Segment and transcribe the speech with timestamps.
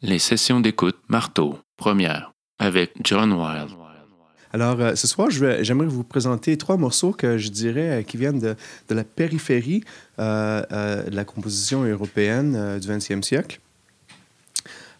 [0.00, 3.70] Les sessions d'écoute Marteau, première, avec John Wilde.
[4.52, 8.38] Alors, euh, ce soir, j'aimerais vous présenter trois morceaux que je dirais euh, qui viennent
[8.38, 8.54] de,
[8.88, 9.82] de la périphérie
[10.20, 13.60] euh, de la composition européenne du 20e siècle.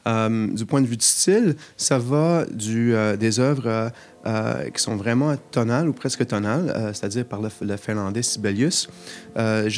[0.07, 3.93] Du point de vue du style, ça va des œuvres
[4.75, 8.89] qui sont vraiment tonales ou presque tonales, c'est-à-dire par le, finlandais Sibelius,
[9.37, 9.69] euh,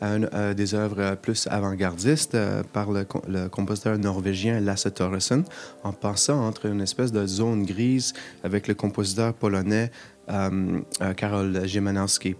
[0.00, 4.86] jusqu'à un- euh, des œuvres euh, plus avant-gardistes euh, par le, le compositeur norvégien Lasse
[4.94, 5.44] Thoresen,
[5.84, 8.14] en passant entre une espèce de zone grise
[8.44, 9.90] avec le compositeur polonais
[10.30, 10.80] euh,
[11.16, 12.36] Karol Szymanowski.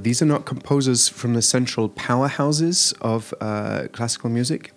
[0.00, 4.72] These are not composers from the central powerhouses of uh, classical music,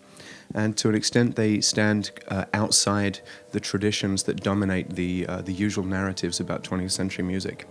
[0.56, 3.20] and to an extent, they stand uh, outside
[3.52, 7.68] the traditions that dominate the uh, the usual narratives about 20th century music.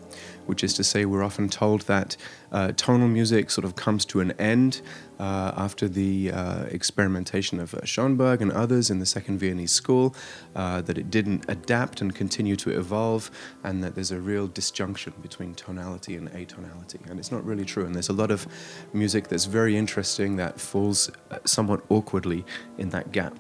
[0.51, 2.17] Which is to say, we're often told that
[2.51, 4.83] uh, tonal music sort of comes to an end
[5.21, 10.13] uh, after the uh, experimentation of uh, Schoenberg and others in the Second Viennese School,
[10.57, 13.31] uh, that it didn't adapt and continue to evolve,
[13.63, 17.01] and that there's a real disjunction between tonality and atonality.
[17.09, 17.85] And it's not really true.
[17.87, 18.49] And there's a lot of
[18.93, 22.45] music that's very interesting that falls uh, somewhat awkwardly
[22.79, 23.35] in that gap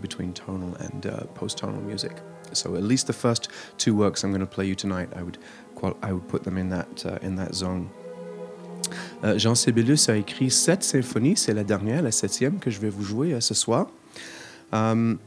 [0.00, 2.20] between tonal and uh, post-tonal music.
[2.52, 5.38] So at least the first two works I'm going to play you tonight, I would
[6.02, 7.88] I would put them in that uh, in that zone.
[9.24, 12.88] Euh, Jean Sibelius a écrit sept symphonies, c'est la dernière, la septième que je vais
[12.88, 13.88] vous jouer euh, ce soir.
[14.72, 15.18] Um,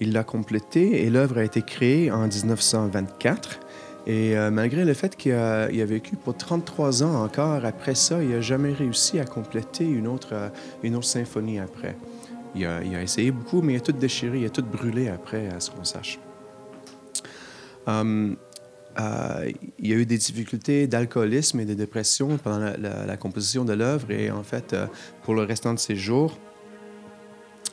[0.00, 3.60] il l'a complétée et l'œuvre a été créée en 1924.
[4.06, 8.30] Et euh, malgré le fait qu'il a, vécu pour 33 ans encore, après ça, il
[8.30, 11.96] n'a jamais réussi à compléter une autre, euh, symphonie après.
[12.54, 15.58] Il a essayé beaucoup, mais il a tout déchiré, il a tout brûlé après, à
[15.58, 16.20] ce qu'on sache.
[17.86, 18.36] Um,
[18.98, 23.72] euh, il y a eu des difficultés d'alcoolisme et de dépression pendant la, composition de
[23.72, 24.86] l'œuvre et en fait, euh,
[25.24, 26.38] pour le restant de ses jours,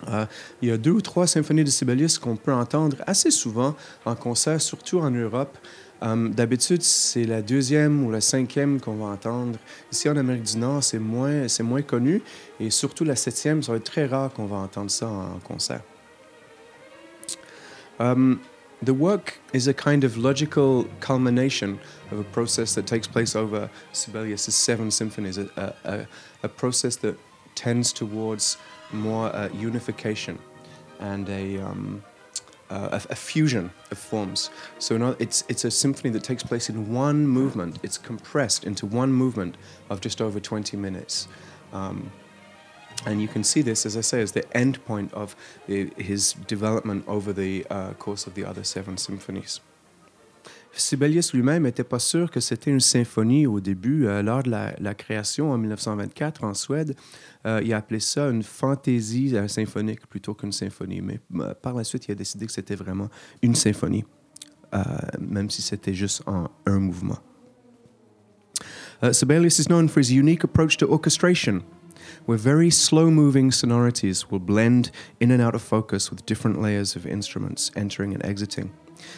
[0.10, 0.26] euh,
[0.62, 4.16] il y a deux ou trois symphonies de Sibelius qu'on peut entendre assez souvent en
[4.16, 5.58] concert, surtout en Europe.
[6.04, 9.60] Euh, D'habitude, c'est la deuxième ou la cinquième qu'on va entendre.
[9.92, 12.24] Ici, en Amérique du Nord, c'est moins, moins connu.
[12.60, 15.82] Et surtout, la septième, ça va être très rare qu'on va entendre ça en concert.
[18.84, 23.70] The work is a kind of logical culmination of a process that takes place over
[23.92, 26.08] Sibelius' seven symphonies, a, a,
[26.42, 27.16] a, process that
[27.54, 28.58] tends towards
[28.92, 30.40] more uh, unification
[31.00, 32.04] and a, um,
[32.72, 34.50] uh, a, a fusion of forms.
[34.80, 37.78] So it's, it's a symphony that takes place in one movement.
[37.84, 39.58] It's compressed into one movement
[39.92, 41.28] of just over 20 minutes.
[41.72, 42.12] Um,
[43.06, 45.36] and you can see this, as I say, as the end point of
[45.68, 49.62] the, his development over the uh, course of the other seven symphonies.
[50.74, 54.08] Sibelius lui-même n'était pas sûr que c'était une symphonie au début.
[54.08, 56.96] Euh, lors de la, la création en 1924 en Suède,
[57.46, 61.02] euh, il a appelé ça une fantaisie euh, symphonique plutôt qu'une symphonie.
[61.02, 63.10] Mais euh, par la suite, il a décidé que c'était vraiment
[63.42, 64.06] une symphonie,
[64.74, 64.82] euh,
[65.20, 67.20] même si c'était juste un mouvement.
[69.02, 71.64] Uh, Sibelius is known for his unique approach to orchestration,
[72.26, 76.96] where very slow moving sonorities will blend in and out of focus with different layers
[76.96, 78.72] of instruments entering and exiting.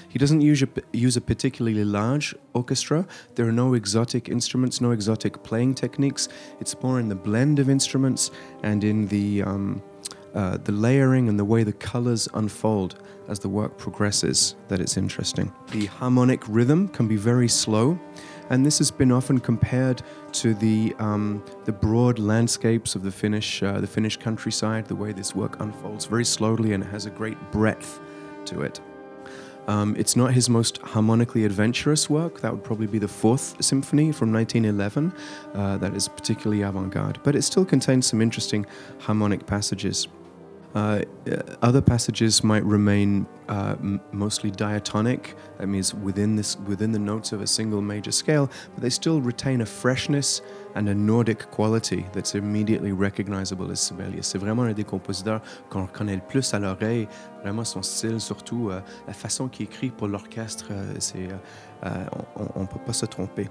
[0.09, 3.06] He doesn't use a, use a particularly large orchestra.
[3.36, 6.30] There are no exotic instruments, no exotic playing techniques.
[6.59, 8.31] It's more in the blend of instruments
[8.64, 9.81] and in the, um,
[10.34, 14.97] uh, the layering and the way the colors unfold as the work progresses that it's
[14.97, 15.53] interesting.
[15.72, 18.00] The harmonic rhythm can be very slow,
[18.49, 20.01] and this has been often compared
[20.33, 24.85] to the um, the broad landscapes of the Finnish uh, the Finnish countryside.
[24.85, 27.99] The way this work unfolds very slowly and it has a great breadth
[28.45, 28.79] to it.
[29.67, 32.41] Um, it's not his most harmonically adventurous work.
[32.41, 35.13] That would probably be the Fourth Symphony from 1911.
[35.53, 38.65] Uh, that is particularly avant-garde, but it still contains some interesting
[38.99, 40.07] harmonic passages.
[40.75, 41.01] Uh,
[41.61, 43.75] other passages might remain uh,
[44.11, 45.35] mostly diatonic.
[45.59, 49.22] That means within this within the notes of a single major scale, but they still
[49.22, 50.41] retain a freshness
[50.75, 54.28] and a Nordic quality that's immediately recognizable as Sibelius.
[54.28, 57.08] C'est vraiment un des compositeurs qu'on reconnaît le plus à l'oreille.
[57.43, 62.05] Vraiment son style, surtout euh, la façon qu'il écrit pour l'orchestre, euh, c'est euh, euh,
[62.55, 63.47] on peut pas se tromper.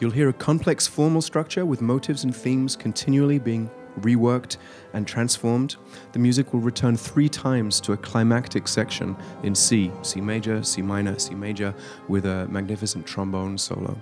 [0.00, 3.68] You'll hear a complex formal structure with motives and themes continually being
[4.00, 4.56] reworked
[4.92, 5.76] and transformed.
[6.12, 10.82] The music will return three times to a climactic section in C, C major, C
[10.82, 11.74] minor, C major,
[12.08, 13.96] with a magnificent trombone solo.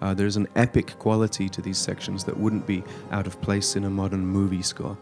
[0.00, 2.82] Uh, there's an epic quality to these sections that wouldn't be
[3.12, 4.96] out of place in a modern movie score.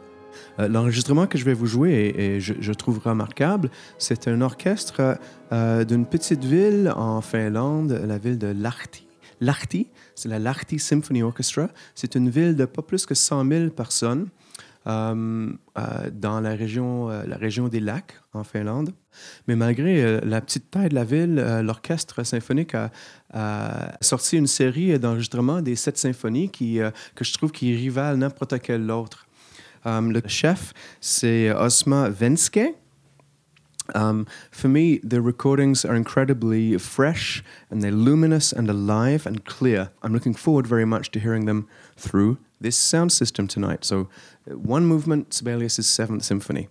[0.58, 5.18] Euh, L'enregistrement que je vais vous jouer et, je, je trouve remarquable, c'est un orchestre
[5.52, 9.09] euh, d'une petite ville en Finlande, la ville de Lahti.
[9.40, 11.68] Lahti, c'est la Lahti Symphony Orchestra.
[11.94, 14.28] C'est une ville de pas plus que 100 000 personnes.
[14.86, 18.94] euh, euh, dans la région, euh, la région des lacs en Finlande.
[19.46, 22.90] Mais malgré la petite taille de la ville, l'orchestre symphonique a,
[24.00, 26.78] sorti une série d'enregistrements des sept symphonies qui,
[27.14, 29.26] que je trouve qui rivalent n'importe quel autre.
[29.84, 32.60] Le chef, c'est Osma Venske.
[33.94, 39.90] Um, for me, the recordings are incredibly fresh and they're luminous and alive and clear.
[40.02, 43.84] I'm looking forward very much to hearing them through this sound system tonight.
[43.84, 44.08] So,
[44.50, 46.68] uh, one movement, Sibelius' Seventh Symphony.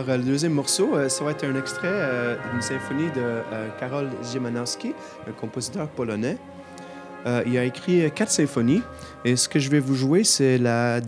[0.00, 3.42] Alors, euh, le deuxième morceau, euh, ça va être un extrait euh, d'une symphonie de
[3.78, 4.94] Karol Szymanowski,
[5.28, 6.38] un compositeur polonais.
[7.46, 8.80] Il a écrit quatre symphonies
[9.26, 11.00] et ce que je vais vous jouer, c'est le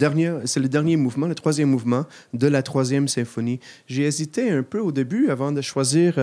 [0.68, 2.04] dernier mouvement, le troisième mouvement
[2.34, 3.60] de la troisième symphonie.
[3.86, 6.16] J'ai hésité un peu au début avant de choisir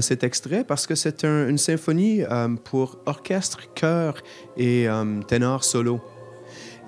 [0.00, 2.22] cet extrait parce que c'est un- une symphonie
[2.64, 4.14] pour orchestre, chœur
[4.56, 4.86] et
[5.26, 6.00] ténor solo.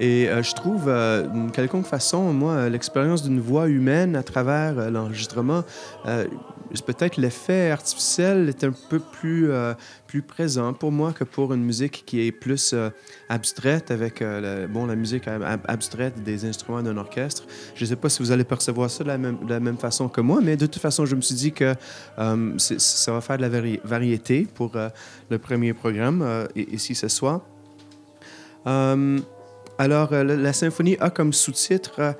[0.02, 4.78] Et euh, je trouve, euh, d'une quelconque façon, moi, l'expérience d'une voix humaine à travers
[4.78, 5.62] euh, l'enregistrement,
[6.06, 6.24] euh,
[6.86, 9.74] peut-être l'effet artificiel est un peu plus, euh,
[10.06, 12.74] plus présent pour moi que pour une musique qui est plus
[13.28, 17.42] abstraite avec le- bon, la musique ab- ab- abstraite des instruments d'un orchestre.
[17.74, 20.20] Je ne sais pas si vous allez percevoir ça de la même, la façon que
[20.22, 21.74] moi, mais de toute façon, je me suis dit que
[22.16, 24.72] ça va faire de la vari- variété pour
[25.28, 26.24] le premier programme
[26.56, 27.42] ici ce soir.
[29.80, 32.12] Alors, euh, la, symphonie a comme sous-titre euh,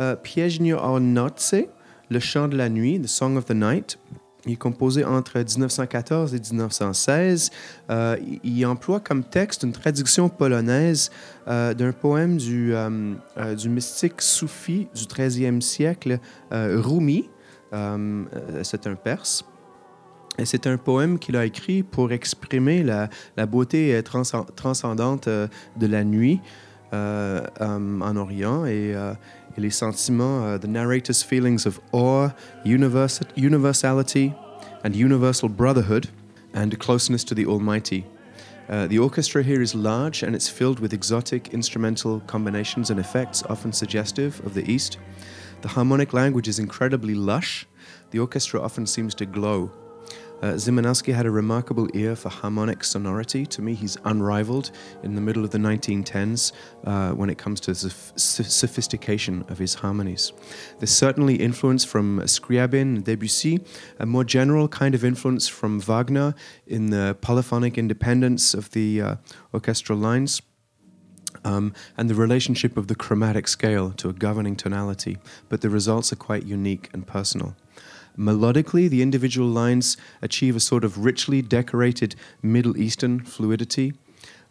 [0.00, 1.68] euh, Pieśń o nocy,
[2.10, 4.00] le chant de la nuit, The Song of the Night.
[4.46, 7.52] Il est composé entre 1914 et 1916.
[7.88, 11.12] Euh, il, emploie comme texte une traduction polonaise
[11.46, 12.74] d'un poème du,
[13.68, 16.18] mystique soufi du 13e siècle,
[16.50, 17.30] Rumi.
[18.62, 19.44] C'est un perse.
[20.44, 26.40] C'est un poème qu'il a écrit pour exprimer la, beauté transcend- transcendante de la nuit
[26.92, 29.14] en Orient et, euh,
[29.56, 32.30] et les sentiments, euh, the narrator's feelings of awe,
[32.64, 34.32] univers- universality,
[34.84, 36.06] and universal brotherhood,
[36.54, 38.04] and closeness to the Almighty.
[38.68, 43.42] Uh, the orchestra here is large and it's filled with exotic instrumental combinations and effects,
[43.50, 44.98] often suggestive of the East.
[45.60, 47.66] The harmonic language is incredibly lush.
[48.10, 49.70] The orchestra often seems to glow.
[50.44, 53.46] Uh, Zimanowski had a remarkable ear for harmonic sonority.
[53.46, 54.72] To me, he's unrivaled
[55.02, 56.52] in the middle of the 1910s
[56.84, 60.34] uh, when it comes to the soph- soph- sophistication of his harmonies.
[60.78, 63.60] There's certainly influence from Scriabin Debussy,
[63.98, 66.34] a more general kind of influence from Wagner
[66.66, 69.16] in the polyphonic independence of the uh,
[69.54, 70.42] orchestral lines.
[71.46, 75.16] Um, and the relationship of the chromatic scale to a governing tonality,
[75.48, 77.56] but the results are quite unique and personal.
[78.18, 83.94] Melodically, the individual lines achieve a sort of richly decorated Middle Eastern fluidity.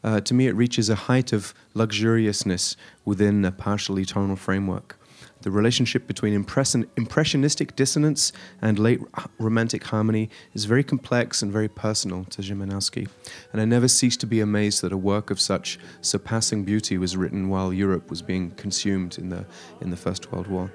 [0.03, 4.98] Uh, to me, it reaches a height of luxuriousness within a partially tonal framework.
[5.43, 9.01] The relationship between impression, impressionistic dissonance and late
[9.39, 13.08] romantic harmony is very complex and very personal to Szymanowski,
[13.51, 17.17] and I never cease to be amazed that a work of such surpassing beauty was
[17.17, 19.46] written while Europe was being consumed in the,
[19.82, 20.72] in the First World War.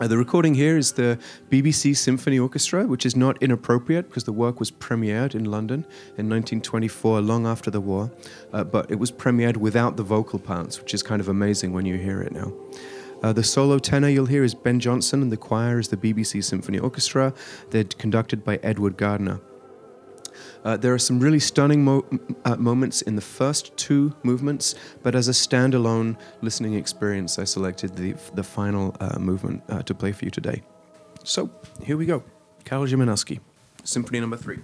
[0.00, 1.16] Uh, the recording here is the
[1.50, 5.84] BBC Symphony Orchestra, which is not inappropriate because the work was premiered in London
[6.18, 8.10] in 1924, long after the war,
[8.52, 11.86] uh, but it was premiered without the vocal parts, which is kind of amazing when
[11.86, 12.52] you hear it now.
[13.22, 16.42] Uh, the solo tenor you'll hear is Ben Johnson, and the choir is the BBC
[16.42, 17.32] Symphony Orchestra.
[17.70, 19.40] They're conducted by Edward Gardner.
[20.64, 22.04] Uh, there are some really stunning mo-
[22.44, 27.96] uh, moments in the first two movements, but as a standalone listening experience, I selected
[27.96, 30.62] the, the final uh, movement uh, to play for you today.
[31.22, 31.50] So,
[31.82, 32.22] here we go
[32.64, 33.40] Karol Szymanowski,
[33.84, 34.60] Symphony Number Three.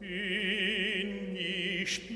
[0.00, 2.08] in nich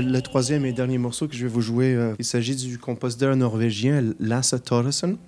[0.00, 3.36] Le, troisième et dernier morceau que je vais vous jouer, euh, il s'agit du compositeur
[3.36, 5.18] norvégien Lasse Thoresen.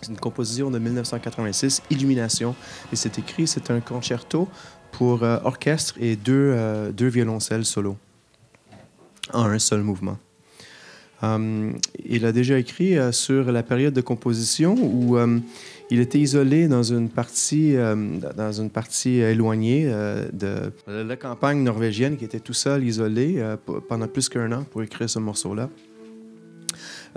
[0.00, 2.54] C'est une composition de 1986, Illumination.
[2.92, 4.48] Et c'est écrit, c'est un concerto
[4.92, 7.98] pour euh, orchestre et deux, euh, deux violoncelles solo
[9.34, 10.16] en un seul mouvement.
[11.20, 11.72] Um,
[12.04, 15.40] il a déjà écrit euh, sur la période de composition où euh,
[15.90, 17.96] il était isolé dans une partie, euh,
[18.36, 23.56] dans une partie éloignée euh, de la campagne norvégienne, qui était tout seul, isolé euh,
[23.88, 25.70] pendant plus qu'un an pour écrire ce morceau-là.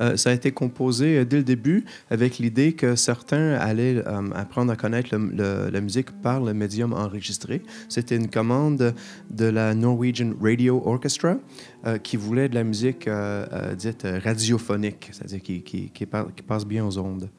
[0.01, 4.29] Euh, ça a été composé euh, dès le début avec l'idée que certains allaient euh,
[4.33, 7.61] apprendre à connaître la musique par le médium enregistré.
[7.87, 8.95] C'était une commande
[9.29, 11.37] de la Norwegian Radio Orchestra
[12.03, 13.09] qui voulait de la musique
[13.77, 16.05] dite radiophonique, c'est-à-dire qui,
[16.47, 17.29] passe bien aux ondes.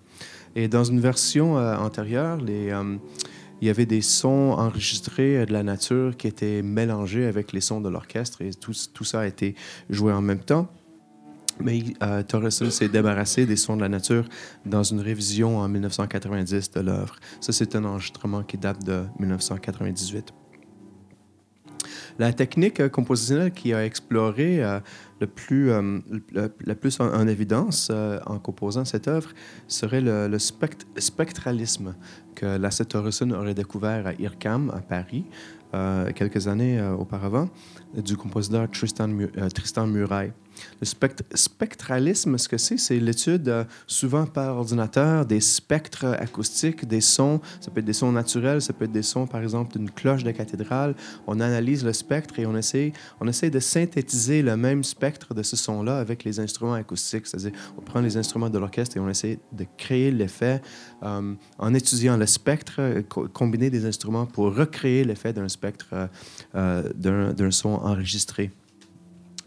[0.57, 6.27] Et dans une version antérieure, il y avait des sons enregistrés de la nature qui
[6.27, 9.55] étaient mélangés avec les sons de l'orchestre et tout ça a été
[9.89, 10.69] joué en même temps.
[11.61, 12.23] Mais euh,
[12.71, 14.25] s'est débarrassé des sons de la nature
[14.65, 17.17] dans une révision en 1990 de l'œuvre.
[17.41, 20.33] Ça, c'est un enregistrement qui date de 1998.
[22.19, 24.81] La technique euh, compositionnelle qui a exploré euh,
[25.21, 25.99] le plus, euh,
[26.35, 27.91] le plus en, en évidence
[28.27, 29.31] en composant cette œuvre
[29.69, 31.95] serait le, le spect- spectralisme
[32.35, 35.25] que Lasse Torreson aurait découvert à IRCAM, à Paris,
[36.15, 37.49] quelques années auparavant,
[37.97, 39.31] du compositeur Tristan, Mu-.
[40.81, 46.87] Le spect- spectralisme, ce que c'est, c'est l'étude euh, souvent par ordinateur des spectres acoustiques,
[46.87, 47.41] des sons.
[47.61, 50.25] Ça peut être des sons naturels, ça peut être des sons, par exemple, d'une cloche
[50.25, 50.95] de cathédrale.
[51.27, 55.43] On analyse le spectre et on essaie, on essaie de synthétiser le même spectre de
[55.43, 57.27] ce son-là avec les instruments acoustiques.
[57.27, 60.61] C'est-à-dire, on prend les instruments de l'orchestre et on essaie de créer l'effet
[61.03, 66.09] euh, en étudiant le spectre, euh, co- combiner des instruments pour recréer l'effet d'un spectre,
[66.55, 68.51] d'un son enregistré.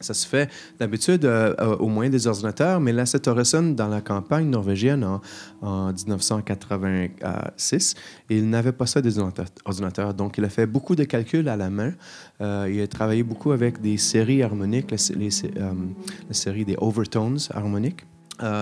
[0.05, 2.93] Ça se fait d'habitude euh, euh, au moyen des ordinateurs, mais
[3.24, 5.19] Torreson, dans la campagne norvégienne en,
[5.63, 7.95] en 1986,
[8.29, 10.13] il n'avait pas ça des ordinateurs.
[10.13, 11.93] Donc, il a fait beaucoup de calculs à la main.
[12.39, 18.05] Euh, il a travaillé beaucoup avec des séries harmoniques, la série des overtones harmoniques.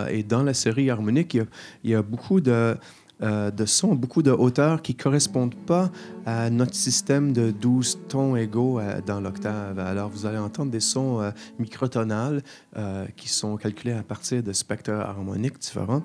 [0.10, 1.38] Et dans la série harmonique,
[1.84, 2.78] il y a beaucoup de,
[3.24, 5.90] euh, de sons, beaucoup de hauteurs qui ne correspondent pas
[6.26, 9.80] à notre système de 12 tons égaux euh, dans l'octave.
[9.80, 12.42] Alors, vous allez entendre des sons euh, microtonales
[12.76, 16.04] euh, qui sont calculés à partir de spectres harmoniques différents.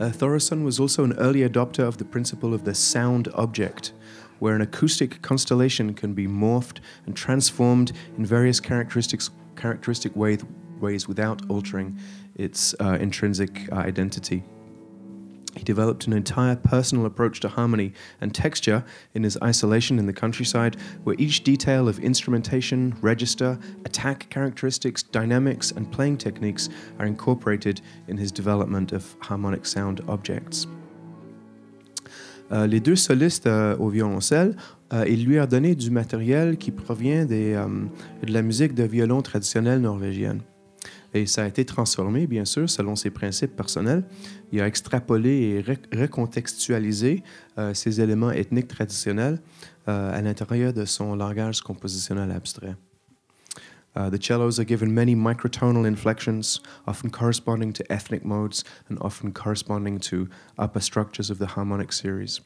[0.00, 0.10] Uh,
[0.64, 3.94] was also an early adopter of the principle of the sound object,
[4.40, 10.38] where an acoustic constellation can be morphed and transformed in various characteristics, characteristic way,
[10.80, 11.96] ways without altering
[12.36, 14.42] its uh, intrinsic identity.
[15.56, 18.84] He developed an entire personal approach to harmony and texture
[19.14, 25.70] in his isolation in the countryside, where each detail of instrumentation, register, attack characteristics, dynamics,
[25.70, 26.68] and playing techniques
[26.98, 30.66] are incorporated in his development of harmonic sound objects.
[32.52, 34.54] Euh, les deux solistes euh, au violoncelle,
[34.92, 37.66] euh, il lui a donné du matériel qui provient des, euh,
[38.22, 40.40] de la musique de violon traditionnelle norvégienne.
[41.14, 44.04] Et ça a été transformé, bien sûr, selon ses principes personnels.
[44.54, 47.24] Il a extrapolé et recontextualisé
[47.58, 49.40] euh, ces éléments ethniques traditionnels
[49.88, 52.76] euh, à l'intérieur de son langage compositionnel abstrait.
[53.96, 59.32] Uh, the cellos are given many microtonal inflections, often corresponding to ethnic modes and often
[59.32, 62.40] corresponding to upper structures of the harmonic series.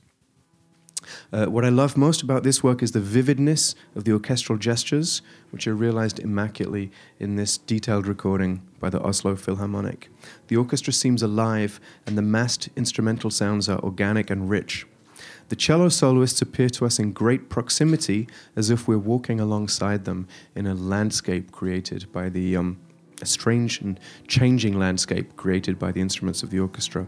[1.32, 5.22] Uh, what I love most about this work is the vividness of the orchestral gestures,
[5.50, 10.10] which are realized immaculately in this detailed recording by the Oslo Philharmonic.
[10.48, 14.86] The orchestra seems alive, and the massed instrumental sounds are organic and rich.
[15.48, 20.28] The cello soloists appear to us in great proximity, as if we're walking alongside them
[20.54, 22.78] in a landscape created by the um,
[23.20, 27.06] a strange and changing landscape created by the instruments of the orchestra.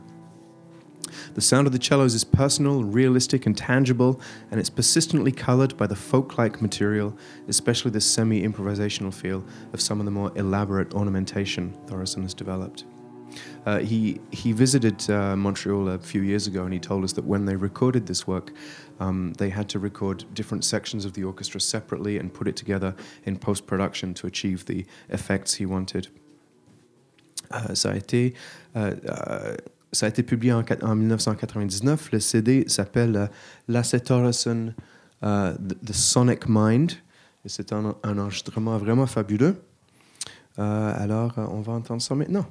[1.35, 5.87] The sound of the cellos is personal, realistic, and tangible, and it's persistently colored by
[5.87, 7.17] the folk like material,
[7.49, 12.85] especially the semi improvisational feel of some of the more elaborate ornamentation Thoresen has developed.
[13.67, 17.25] Uh, he, he visited uh, Montreal a few years ago and he told us that
[17.25, 18.52] when they recorded this work,
[18.99, 22.95] um, they had to record different sections of the orchestra separately and put it together
[23.25, 26.09] in post production to achieve the effects he wanted.
[27.52, 28.35] Euh, ça, a été,
[28.76, 29.57] euh, euh,
[29.93, 32.13] ça a été publié en, quat- en 1999.
[32.13, 33.27] Le CD s'appelle euh,
[35.23, 36.93] euh, The, The Sonic Mind.
[37.47, 39.57] C'est un, un enregistrement vraiment fabuleux.
[40.59, 42.47] Euh, alors, euh, on va entendre ça maintenant.